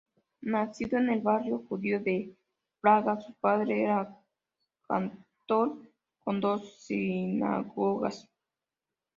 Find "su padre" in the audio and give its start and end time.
3.21-3.83